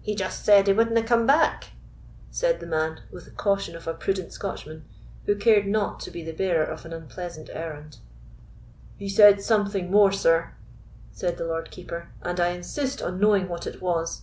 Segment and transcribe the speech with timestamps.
[0.00, 1.72] "He just said he wanda come back,"
[2.30, 4.86] said the man, with the caution of a prudent Scotchman,
[5.26, 7.98] who cared not to be the bearer of an unpleasant errand.
[8.96, 10.54] "He said something more, sir,"
[11.12, 14.22] said the Lord Keeper, "and I insist on knowing what it was."